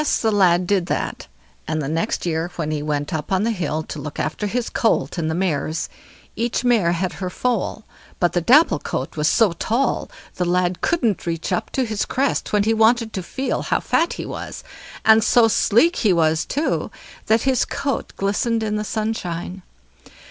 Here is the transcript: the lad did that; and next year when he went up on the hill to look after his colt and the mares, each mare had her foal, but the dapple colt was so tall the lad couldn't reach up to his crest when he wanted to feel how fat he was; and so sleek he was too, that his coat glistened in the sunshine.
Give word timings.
the 0.23 0.31
lad 0.31 0.65
did 0.65 0.87
that; 0.87 1.27
and 1.67 1.79
next 1.93 2.25
year 2.25 2.49
when 2.55 2.71
he 2.71 2.81
went 2.81 3.13
up 3.13 3.31
on 3.31 3.43
the 3.43 3.51
hill 3.51 3.83
to 3.83 4.01
look 4.01 4.19
after 4.19 4.47
his 4.47 4.67
colt 4.67 5.19
and 5.19 5.29
the 5.29 5.35
mares, 5.35 5.89
each 6.35 6.63
mare 6.63 6.93
had 6.93 7.13
her 7.13 7.29
foal, 7.29 7.83
but 8.19 8.33
the 8.33 8.41
dapple 8.41 8.79
colt 8.79 9.15
was 9.15 9.27
so 9.27 9.53
tall 9.53 10.09
the 10.37 10.43
lad 10.43 10.81
couldn't 10.81 11.27
reach 11.27 11.51
up 11.51 11.69
to 11.69 11.85
his 11.85 12.03
crest 12.03 12.51
when 12.51 12.63
he 12.63 12.73
wanted 12.73 13.13
to 13.13 13.21
feel 13.21 13.61
how 13.61 13.79
fat 13.79 14.13
he 14.13 14.25
was; 14.25 14.63
and 15.05 15.23
so 15.23 15.47
sleek 15.47 15.97
he 15.97 16.11
was 16.11 16.45
too, 16.45 16.89
that 17.27 17.43
his 17.43 17.63
coat 17.63 18.11
glistened 18.17 18.63
in 18.63 18.77
the 18.77 18.83
sunshine. 18.83 19.61